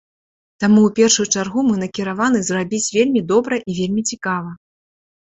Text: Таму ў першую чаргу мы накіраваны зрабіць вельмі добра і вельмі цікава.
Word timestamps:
Таму 0.63 0.79
ў 0.89 0.95
першую 0.99 1.27
чаргу 1.41 1.59
мы 1.69 1.75
накіраваны 1.83 2.39
зрабіць 2.49 2.83
вельмі 2.99 3.27
добра 3.35 3.63
і 3.69 3.81
вельмі 3.85 4.01
цікава. 4.13 4.61